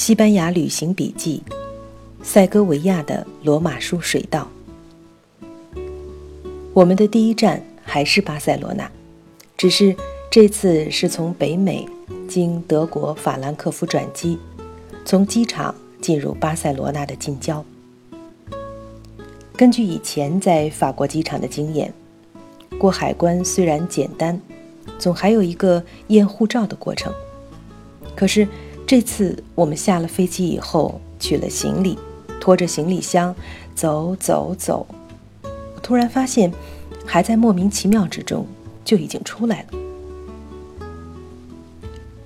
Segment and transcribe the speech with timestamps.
[0.00, 1.42] 西班牙旅行笔记，
[2.22, 4.48] 塞戈维亚的罗马书水道。
[6.72, 8.90] 我们的第一站还是巴塞罗那，
[9.58, 9.94] 只是
[10.30, 11.86] 这次是从北美
[12.26, 14.38] 经德国法兰克福转机，
[15.04, 17.62] 从机场进入巴塞罗那的近郊。
[19.54, 21.92] 根据以前在法国机场的经验，
[22.78, 24.40] 过海关虽然简单，
[24.98, 27.12] 总还有一个验护照的过程。
[28.16, 28.48] 可是。
[28.90, 31.96] 这次我们下了飞机以后，取了行李，
[32.40, 33.32] 拖着行李箱
[33.72, 34.84] 走走走，
[35.44, 36.52] 我突然发现，
[37.06, 38.44] 还在莫名其妙之中
[38.84, 39.78] 就已经出来了。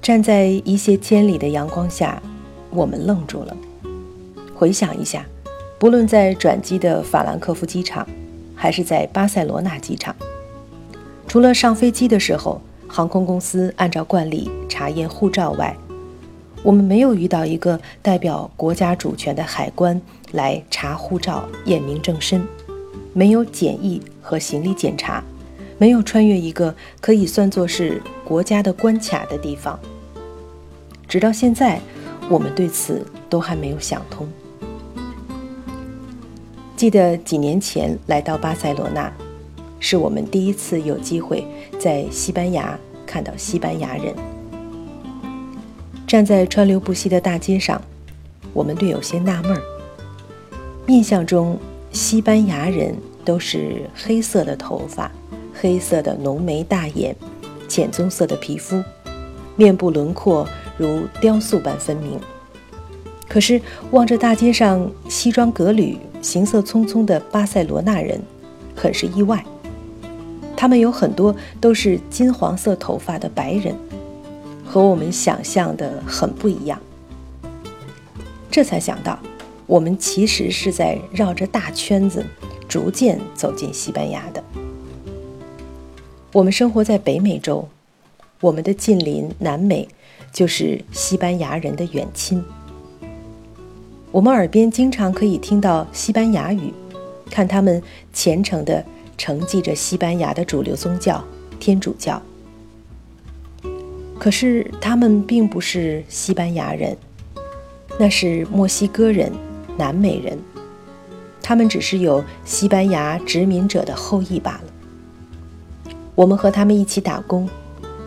[0.00, 2.22] 站在一泻千里的阳光下，
[2.70, 3.54] 我们愣住了。
[4.54, 5.26] 回想一下，
[5.78, 8.08] 不论在转机的法兰克福机场，
[8.54, 10.16] 还是在巴塞罗那机场，
[11.28, 15.76] 除了上飞机的时候，航空公司按照惯例查验护照外，
[16.64, 20.00] 我们没有遇到一个代表国家主权的海关
[20.32, 22.42] 来查护照、验明正身，
[23.12, 25.22] 没有检疫和行李检查，
[25.76, 29.78] 没有穿越一个可以算作是国家的关卡的地方。
[31.06, 31.78] 直到现在，
[32.30, 34.26] 我们对此都还没有想通。
[36.74, 39.12] 记得几年前来到巴塞罗那，
[39.78, 41.46] 是我们第一次有机会
[41.78, 44.33] 在西班牙看到西班牙人。
[46.14, 47.82] 站在川流不息的大街上，
[48.52, 49.60] 我们略有些纳闷儿。
[50.86, 51.58] 印象中，
[51.90, 55.10] 西班牙人都是黑色的头发、
[55.52, 57.16] 黑色的浓眉大眼、
[57.66, 58.80] 浅棕色的皮肤，
[59.56, 62.16] 面部轮廓如雕塑般分明。
[63.26, 68.22] 可是望着大街上西装革履、行色匆匆的巴塞罗那人，
[68.76, 69.44] 很是意外。
[70.56, 73.74] 他们有很多都是金黄色头发的白人。
[74.74, 76.76] 和我们想象的很不一样，
[78.50, 79.16] 这才想到，
[79.66, 82.26] 我们其实是在绕着大圈子，
[82.66, 84.42] 逐渐走进西班牙的。
[86.32, 87.68] 我们生活在北美洲，
[88.40, 89.86] 我们的近邻南美
[90.32, 92.42] 就是西班牙人的远亲。
[94.10, 96.74] 我们耳边经常可以听到西班牙语，
[97.30, 97.80] 看他们
[98.12, 98.84] 虔诚地
[99.16, 101.24] 承继着西班牙的主流宗教——
[101.60, 102.20] 天主教。
[104.24, 106.96] 可是他们并不是西班牙人，
[108.00, 109.30] 那是墨西哥人、
[109.76, 110.38] 南美人，
[111.42, 115.92] 他们只是有西班牙殖民者的后裔罢了。
[116.14, 117.46] 我们和他们一起打工，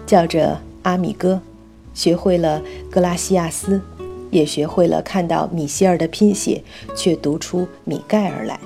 [0.08, 1.40] 叫着阿米哥，
[1.94, 3.80] 学会了格拉西亚斯，
[4.32, 6.64] 也学会了看到米歇尔的拼写，
[6.96, 8.60] 却读出米盖尔来。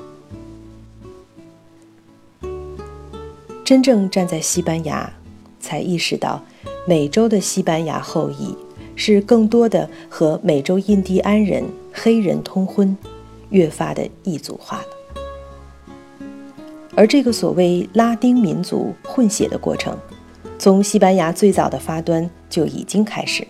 [3.66, 5.12] 真正站在西班牙，
[5.60, 6.42] 才意识到。
[6.88, 8.56] 美洲的西班牙后裔
[8.96, 12.98] 是更多的和美洲印第安人、黑人通婚，
[13.50, 16.18] 越发的异族化了。
[16.96, 19.98] 而这个所谓拉丁民族混血的过程，
[20.58, 23.48] 从西班牙最早的发端就已经开始。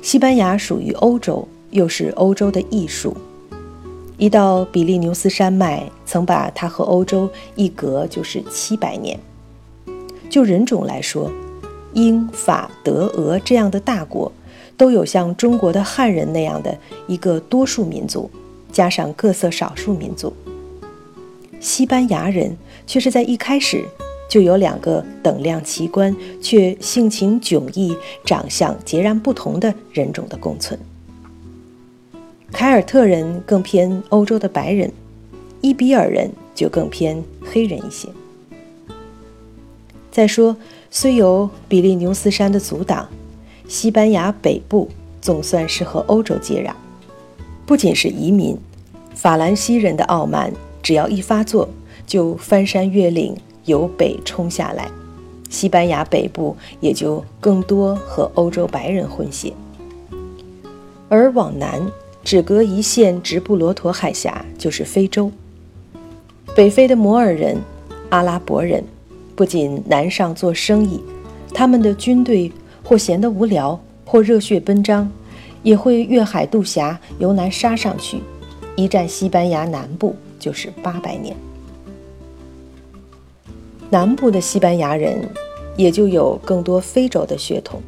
[0.00, 3.16] 西班牙属于欧洲，又是欧洲的艺术。
[4.16, 9.18] 一到比利牛斯山脉，曾把它和欧洲一隔就是七百年。
[10.34, 11.30] 就人种来说，
[11.92, 14.32] 英法德俄这样的大国，
[14.76, 18.28] 都有像中国的汉人那样的一个多数民族，
[18.72, 20.32] 加上各色少数民族。
[21.60, 23.84] 西班牙人却是在一开始
[24.28, 26.12] 就有两个等量齐观
[26.42, 30.76] 却性情迥异、长相截然不同的人种的共存。
[32.50, 34.92] 凯尔特人更偏欧洲的白人，
[35.60, 38.08] 伊比尔人就更偏黑人一些。
[40.14, 40.56] 再说，
[40.92, 43.08] 虽有比利牛斯山的阻挡，
[43.66, 44.88] 西班牙北部
[45.20, 46.72] 总算是和欧洲接壤。
[47.66, 48.56] 不仅是移民，
[49.12, 51.68] 法兰西人的傲慢只要一发作，
[52.06, 54.88] 就翻山越岭由北冲下来。
[55.50, 59.52] 西班牙北部也就更多和欧洲白人混血。
[61.08, 61.90] 而往南，
[62.22, 65.32] 只隔一线直布罗陀海峡就是非洲。
[66.54, 67.60] 北非的摩尔人、
[68.10, 68.84] 阿拉伯人。
[69.36, 71.00] 不仅南上做生意，
[71.52, 72.50] 他们的军队
[72.82, 75.10] 或闲得无聊，或热血奔张，
[75.62, 78.18] 也会越海渡峡，由南杀上去，
[78.76, 81.34] 一战西班牙南部就是八百年。
[83.90, 85.28] 南部的西班牙人
[85.76, 87.80] 也就有更多非洲的血统。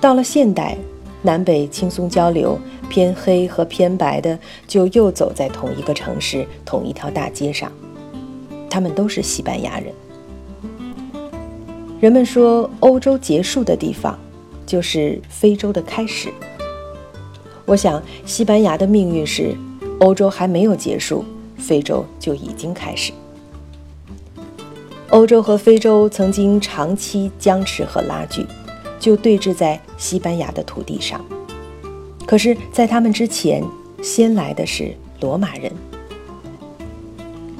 [0.00, 0.76] 到了现代，
[1.22, 2.58] 南北轻松交流，
[2.88, 7.70] 偏黑和偏白的就又走在同一个城市、同一条大街上，
[8.68, 9.92] 他们都是西班牙人。
[12.02, 14.18] 人们说，欧洲结束的地方，
[14.66, 16.32] 就是非洲的开始。
[17.64, 19.56] 我想，西班牙的命运是，
[20.00, 21.24] 欧洲还没有结束，
[21.56, 23.12] 非洲就已经开始。
[25.10, 28.44] 欧洲和非洲曾经长期僵持和拉锯，
[28.98, 31.24] 就对峙在西班牙的土地上。
[32.26, 33.62] 可是，在他们之前，
[34.02, 35.70] 先来的是罗马人。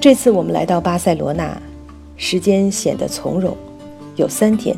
[0.01, 1.63] 这次我们来到巴塞罗那，
[2.17, 3.57] 时间显得从容，
[4.17, 4.77] 有三天，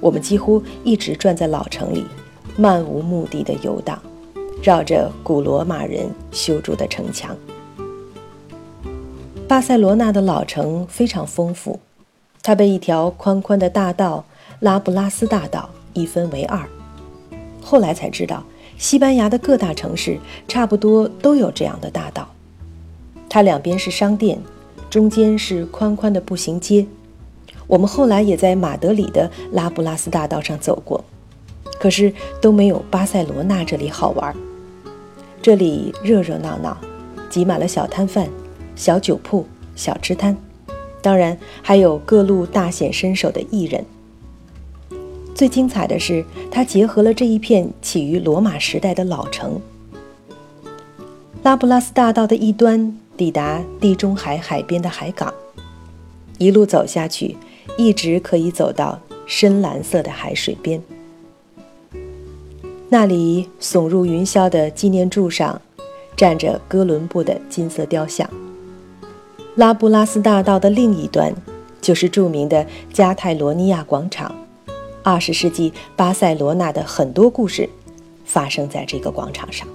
[0.00, 2.04] 我们几乎一直转在老城里，
[2.56, 4.00] 漫无目的的游荡，
[4.62, 7.36] 绕着古罗马人修筑的城墙。
[9.48, 11.78] 巴塞罗那的老城非常丰富。
[12.42, 14.24] 它被一条宽宽的大道——
[14.60, 16.64] 拉布拉斯大道一分为二。
[17.60, 18.44] 后来才知道，
[18.78, 20.16] 西班牙的各大城市
[20.46, 22.28] 差不多都有这样的大道。
[23.28, 24.38] 它两边是商店，
[24.88, 26.86] 中间是宽宽的步行街。
[27.66, 31.04] 我们后来也在马德里的拉布拉斯大道上走过，
[31.78, 34.34] 可是都没有巴塞罗那这里好玩。
[35.42, 36.76] 这里热热闹闹，
[37.30, 38.28] 挤满了小摊贩、
[38.74, 40.36] 小酒铺、小吃摊。
[41.02, 43.84] 当然，还有各路大显身手的艺人。
[45.34, 49.60] 最精彩的是，它结合了这一片起于罗马时代的老城。
[51.42, 55.32] 拉布拉斯大道的一端抵达地中海海边的海港，
[56.38, 57.36] 一路走下去，
[57.76, 60.82] 一直可以走到深蓝色的海水边。
[62.88, 65.60] 那里耸入云霄的纪念柱上，
[66.16, 68.28] 站着哥伦布的金色雕像。
[69.56, 71.34] 拉布拉斯大道的另一端，
[71.80, 74.34] 就是著名的加泰罗尼亚广场。
[75.02, 77.68] 二十世纪巴塞罗那的很多故事，
[78.24, 79.66] 发生在这个广场上。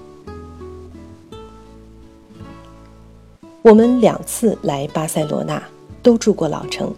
[3.62, 5.62] 我们两次来巴塞罗那，
[6.02, 6.94] 都住过老城。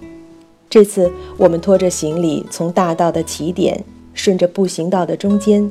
[0.75, 5.71] 这次我们拖着行李，从大道的起点，顺着步行道的中间，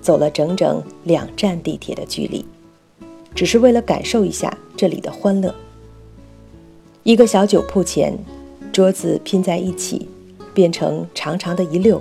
[0.00, 2.46] 走了整整两站地铁的距离，
[3.34, 5.52] 只是为了感受一下这里的欢乐。
[7.02, 8.16] 一个小酒铺前，
[8.72, 10.08] 桌子拼在一起，
[10.54, 12.00] 变成长长的一溜，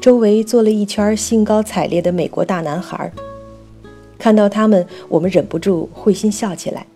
[0.00, 3.12] 周围坐了一圈兴高采烈的美国大男孩。
[4.16, 6.86] 看到他们，我们忍不住会心笑起来，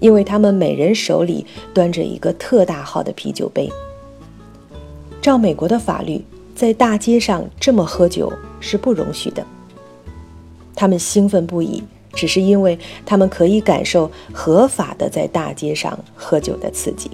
[0.00, 3.70] 因为他们每人手里端着一个特大号的啤酒杯。
[5.20, 6.24] 照美国的法律，
[6.54, 9.44] 在大街上这么喝酒是不容许的。
[10.74, 11.82] 他们兴奋不已。
[12.16, 17.10] 只是因为他们可以感受合法的在大街上喝酒的刺激。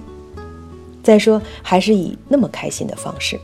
[1.01, 3.39] 再说，还是以那么开心的方式。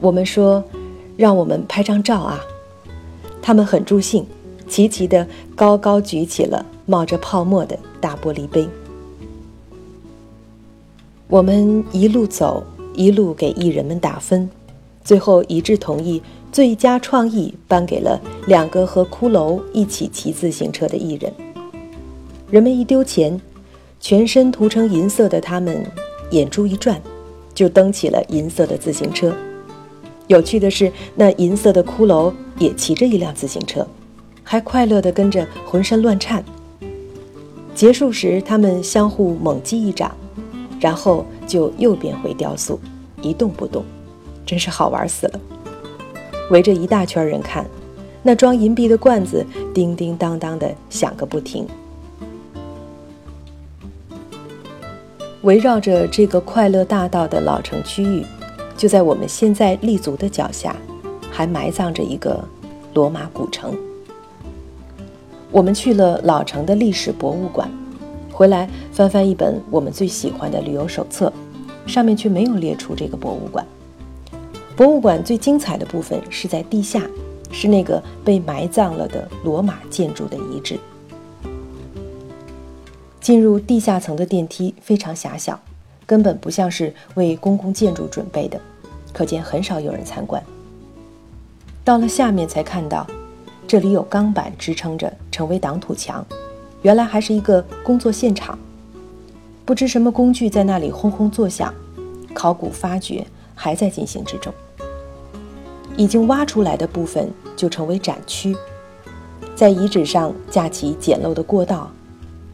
[0.00, 0.64] 我们说，
[1.18, 2.40] 让我们拍张照啊！
[3.42, 4.26] 他们很助兴，
[4.68, 5.26] 齐齐的
[5.56, 8.68] 高高举起了冒着泡沫的大玻璃杯。
[11.28, 12.62] 我们一路走，
[12.94, 14.48] 一路给艺人们打分，
[15.04, 16.22] 最后一致同意。
[16.50, 21.30] 最佳创意颁给了两个和骷髅一起骑自行车的艺人。
[22.50, 23.38] 人们一丢钱，
[24.00, 25.84] 全身涂成银色的他们，
[26.30, 27.02] 眼珠一转，
[27.54, 29.30] 就蹬起了银色的自行车。
[30.26, 33.86] 有趣的是，那银色的骷髅也骑着一辆自行车，
[34.50, 36.42] 还快乐地跟着浑身乱颤。
[37.74, 40.10] 结束时，他们相互猛击一掌，
[40.80, 42.80] 然后就又变回雕塑，
[43.20, 43.84] 一动不动，
[44.46, 45.40] 真是好玩死了。
[46.50, 47.66] 围着一大圈人看，
[48.22, 51.66] 那装银币的罐子叮叮当当的响个不停。
[55.42, 58.24] 围绕着这个快乐大道的老城区域，
[58.78, 60.74] 就在我们现在立足的脚下，
[61.30, 62.42] 还埋葬着一个
[62.94, 63.76] 罗马古城。
[65.50, 67.70] 我们去了老城的历史博物馆，
[68.30, 71.32] 回来翻翻一本我们最喜欢的旅游手册，
[71.86, 73.66] 上面却没有列出这个博物馆。
[74.76, 77.02] 博物馆最精彩的部分是在地下，
[77.50, 80.78] 是那个被埋葬了的罗马建筑的遗址。
[83.20, 85.58] 进入地下层的电梯非常狭小，
[86.06, 88.60] 根本不像是为公共建筑准备的，
[89.12, 90.42] 可见很少有人参观。
[91.84, 93.06] 到了下面才看到，
[93.68, 96.26] 这里有钢板支撑着，成为挡土墙，
[96.80, 98.58] 原来还是一个工作现场。
[99.66, 101.72] 不知什么工具在那里轰轰作响，
[102.32, 104.50] 考古发掘还在进行之中。
[105.98, 108.56] 已经挖出来的部分就成为展区，
[109.54, 111.90] 在遗址上架起简陋的过道，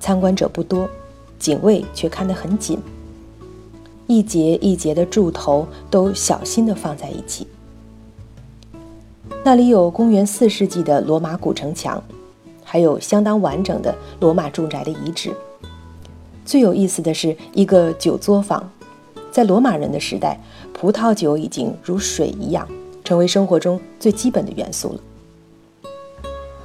[0.00, 0.90] 参观者不多，
[1.38, 2.76] 警卫却看得很紧。
[4.08, 7.46] 一节一节的柱头都小心地放在一起。
[9.46, 12.02] 那里有公元四世纪的罗马古城墙，
[12.64, 15.30] 还有相当完整的罗马住宅的遗址。
[16.46, 18.70] 最有意思的是一个酒作坊，
[19.30, 20.40] 在罗马人的时代，
[20.72, 22.66] 葡萄酒已经如水一样。
[23.04, 25.90] 成为生活中最基本的元素了。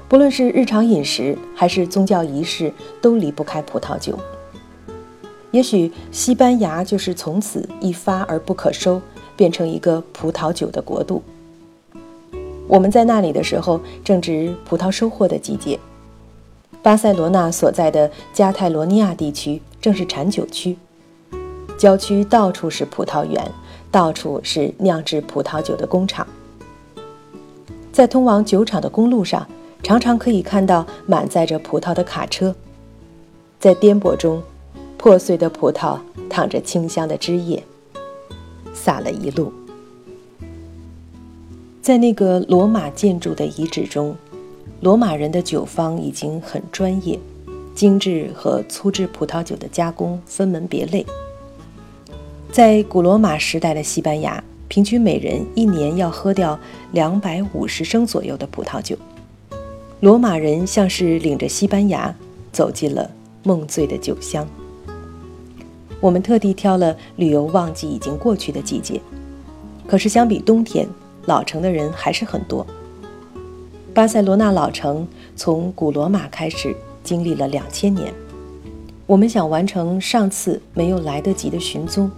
[0.07, 2.71] 不论是日常饮食还是宗教仪式，
[3.01, 4.17] 都离不开葡萄酒。
[5.51, 9.01] 也许西班牙就是从此一发而不可收，
[9.35, 11.21] 变成一个葡萄酒的国度。
[12.69, 15.77] 我们在那里的时候，正值葡萄收获的季节。
[16.81, 20.77] 巴塞罗那所在的加泰罗尼亚地区正是产酒区，
[21.77, 23.51] 郊区到处是葡萄园，
[23.91, 26.25] 到处是酿制葡萄酒的工厂。
[27.91, 29.45] 在通往酒厂的公路上。
[29.81, 32.53] 常常可以看到满载着葡萄的卡车，
[33.61, 34.43] 在颠簸中，
[34.97, 35.97] 破碎的葡萄
[36.29, 37.63] 淌着清香的汁液，
[38.73, 39.53] 洒了一路。
[41.81, 44.15] 在那个罗马建筑的遗址中，
[44.81, 47.17] 罗马人的酒坊已经很专业，
[47.73, 51.05] 精致和粗制葡萄酒的加工分门别类。
[52.51, 56.59] 在古罗马时代的西班牙，平均每人一年要喝掉
[56.91, 58.97] 两百五十升左右的葡萄酒。
[60.01, 62.13] 罗马人像是领着西班牙
[62.51, 63.09] 走进了
[63.43, 64.45] 梦醉的酒香。
[66.01, 68.99] 我们特地挑了旅游旺季已经过去的季节，
[69.87, 70.87] 可是相比冬天，
[71.29, 72.65] 老城的人还是很多。
[73.93, 78.11] 巴塞罗那老城从古罗马开始经历了两千年，
[79.05, 82.09] 我们想完成上次没有来得及的寻踪。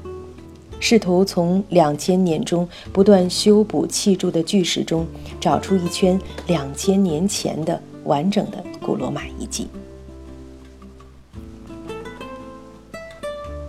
[0.80, 5.06] 试图从两千年中不断修补砌筑的巨石中
[5.42, 9.68] 找出一圈两千年前的完整的古罗马遗迹。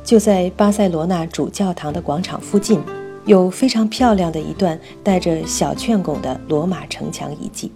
[0.05, 2.81] 就在巴塞罗那主教堂的广场附近，
[3.25, 7.71] 有非常漂亮的一段带着小券拱的罗马城墙遗迹。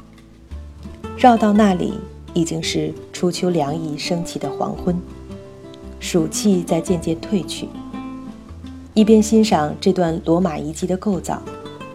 [1.17, 1.95] 绕到那里，
[2.35, 4.97] 已经是初秋凉意升起的黄昏，
[6.00, 7.69] 暑气在渐渐褪去。
[8.93, 11.41] 一边欣赏这段罗马遗迹的构造，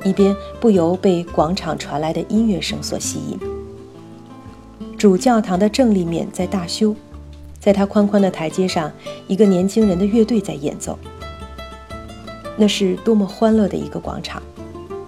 [0.03, 3.37] 一边不由被广场传来的音乐声所吸引。
[4.97, 6.95] 主教堂的正立面在大修，
[7.59, 8.91] 在它宽宽的台阶上，
[9.27, 10.97] 一个年轻人的乐队在演奏。
[12.57, 14.41] 那是多么欢乐的一个广场！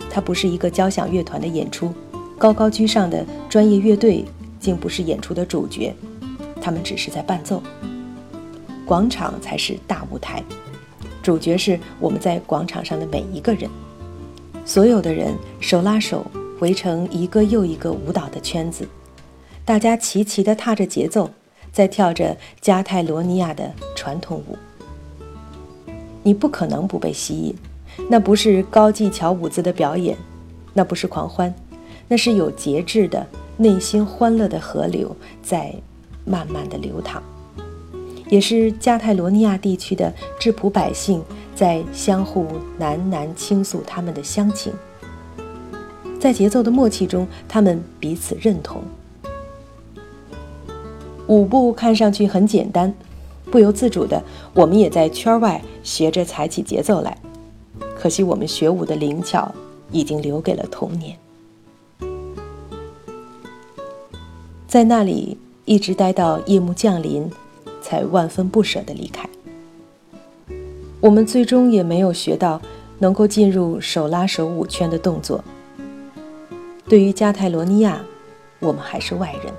[0.10, 1.94] 它不是一个交响乐团的演出，
[2.38, 4.24] 高高居上的专业乐队
[4.60, 5.94] 竟不是演出的主角，
[6.62, 7.62] 他们只是在伴奏。
[8.86, 10.44] 广场才是大舞台。
[11.22, 13.70] 主角是我们在广场上的每一个人，
[14.66, 16.26] 所有的人手拉手
[16.60, 18.88] 围成一个又一个舞蹈的圈子，
[19.64, 21.30] 大家齐齐地踏着节奏，
[21.72, 24.58] 在跳着加泰罗尼亚的传统舞。
[26.24, 27.56] 你不可能不被吸引，
[28.10, 30.18] 那不是高技巧舞姿的表演，
[30.74, 31.54] 那不是狂欢，
[32.08, 33.28] 那是有节制的
[33.58, 35.74] 内心欢乐的河流在
[36.26, 37.22] 慢慢的流淌。
[38.30, 41.22] 也是加泰罗尼亚地区的质朴百姓
[41.54, 42.48] 在相互
[42.80, 44.74] 喃喃倾诉他们的乡情，
[46.20, 48.82] 在节奏的默契中，他们彼此认同。
[51.28, 52.92] 舞步看上去很简单，
[53.52, 57.16] 不由自主的，我们也在圈外学着踩起节奏来。
[57.96, 59.54] 可惜我们学舞的灵巧
[59.92, 61.18] 已经留给了童年，
[64.68, 67.30] 在那里一直待到夜幕降临。
[67.84, 69.30] 才万分不舍地离开。
[71.02, 72.62] 我们最终也没有学到
[72.98, 75.44] 能够进入手拉手舞圈的动作。
[76.88, 78.02] 对于加泰罗尼亚，
[78.60, 79.54] 我们还是外人。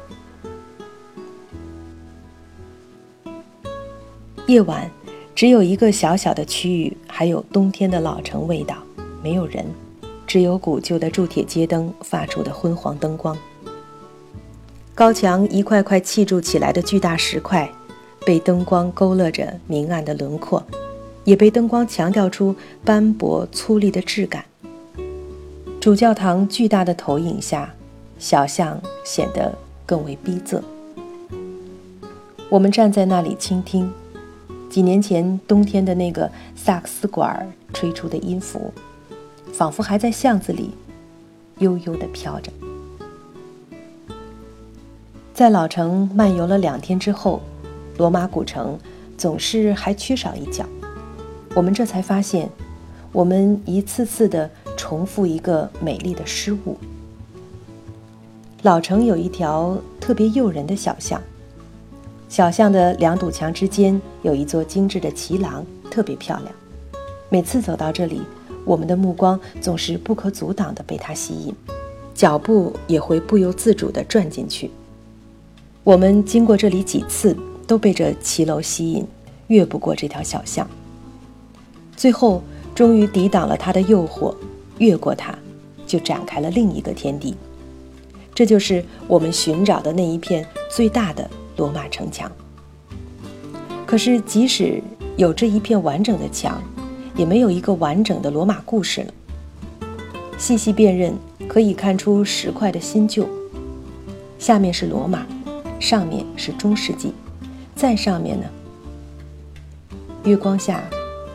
[4.46, 4.90] 夜晚，
[5.34, 8.76] 只有一个小小的区域，还有冬天的老城味道，
[9.22, 9.66] 没有人，
[10.26, 13.36] 只有古旧的铸铁街灯发出的昏黄灯光。
[14.94, 17.70] 高墙一块块砌筑起来的巨大石块。
[18.26, 20.64] 被灯光勾勒着明暗的轮廓，
[21.24, 24.42] 也被灯光强调出斑驳粗粝的质感。
[25.78, 27.74] 主教堂巨大的投影下，
[28.18, 30.62] 小巷显得更为逼仄。
[32.48, 33.92] 我们站在那里倾听，
[34.68, 38.72] 几年前冬天的那个萨克斯管吹出的音符，
[39.52, 40.70] 仿佛还在巷子里
[41.58, 42.52] 悠悠地飘着。
[45.32, 47.40] 在老城漫游了两天之后。
[47.96, 48.76] 罗马古城
[49.16, 50.66] 总是还缺少一角，
[51.54, 52.50] 我们这才发现，
[53.12, 56.76] 我们一次次的重复一个美丽的失误。
[58.62, 61.22] 老城有一条特别诱人的小巷，
[62.34, 66.52] 小巷的两堵墙之间有一座精致的骑廊，特别漂亮。
[67.28, 68.22] 每次走到这里，
[68.64, 71.54] 我们的目光总是不可阻挡地被它吸引，
[72.12, 74.68] 脚步也会不由自主地转进去。
[75.84, 77.36] 我们经过这里几次。
[77.66, 79.06] 都被这骑楼吸引，
[79.46, 80.68] 越不过这条小巷。
[81.96, 82.42] 最后，
[82.74, 84.34] 终于抵挡了他的诱惑，
[84.76, 85.34] 越过它，
[85.86, 87.34] 就展开了另一个天地。
[88.34, 92.30] 这就是我们寻找的那一片最大的罗马城墙。
[93.86, 94.82] 可是，即使
[95.16, 96.60] 有这一片完整的墙，
[97.14, 99.14] 也没有一个完整的罗马故事了。
[100.36, 101.14] 细细辨认，
[101.46, 103.28] 可以看出石块的新旧。
[104.38, 105.24] 下面是罗马，
[105.78, 107.12] 上面是中世纪，
[107.74, 108.46] 再上面呢？
[110.24, 110.82] 月光下，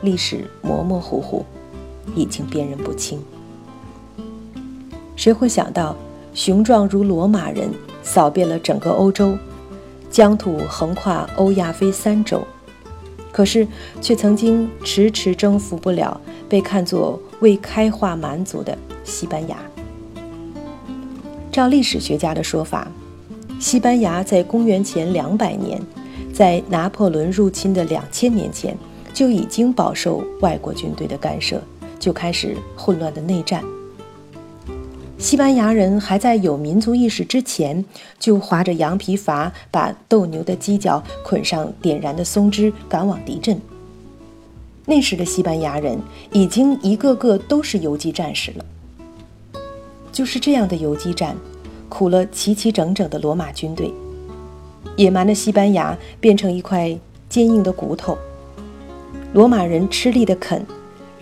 [0.01, 1.45] 历史模模糊糊，
[2.15, 3.19] 已经辨认不清。
[5.15, 5.95] 谁会想到，
[6.33, 7.69] 雄壮如罗马人
[8.03, 9.38] 扫遍了整个欧洲，
[10.09, 12.45] 疆土横跨欧亚非三洲，
[13.31, 13.67] 可是
[14.01, 19.57] 却曾经迟迟征服不了被看作未开化蛮族的西班牙。
[21.51, 22.87] 照历史学家的说法，
[23.59, 25.81] 西班牙在公元前两百年。
[26.31, 28.77] 在拿破仑入侵的两千年前，
[29.13, 31.61] 就已经饱受外国军队的干涉，
[31.99, 33.61] 就开始混乱的内战。
[35.19, 37.83] 西班牙人还在有民族意识之前，
[38.17, 43.59] 就划着羊皮筏，把斗牛的犄角捆上点燃的松枝，赶往敌阵。
[44.85, 45.99] 那时的西班牙人
[46.31, 48.65] 已经一个个都是游击战士了。
[50.09, 51.35] 就是这样的游击战，
[51.89, 53.93] 苦了齐齐整整的罗马军队。
[54.95, 56.97] 野蛮的西班牙变成一块
[57.27, 58.17] 坚硬的骨头，
[59.33, 60.65] 罗马人吃力的啃，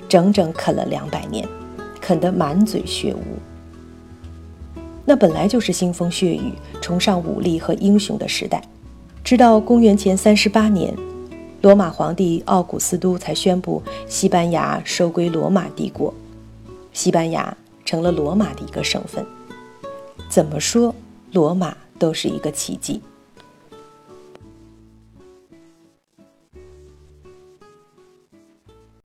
[0.08, 1.48] 整整啃了两百年，
[2.00, 3.57] 啃得满嘴血污。
[5.10, 8.62] 那本来就是腥风血雨、崇尚武力和英雄的时代，
[9.24, 10.94] 直到公元前三十八年，
[11.62, 16.14] 罗马皇帝奥古斯都才宣布西班牙收归罗马帝国，
[16.92, 19.26] 西班牙成了罗马的一个省份。
[20.28, 20.94] 怎么说，
[21.32, 23.02] 罗马都是一个奇迹。